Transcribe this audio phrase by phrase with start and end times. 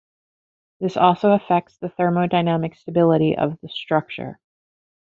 [0.79, 4.39] This also affects the thermodynamic stability of the structure.